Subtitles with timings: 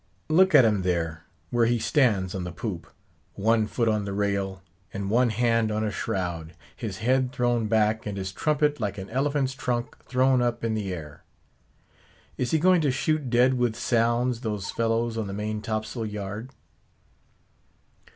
[0.29, 5.11] Look at him there, where he stands on the poop—one foot on the rail, and
[5.11, 9.95] one hand on a shroud—his head thrown back, and his trumpet like an elephant's trunk
[10.05, 11.23] thrown up in the air.
[12.35, 16.49] Is he going to shoot dead with sounds, those fellows on the main topsail yard?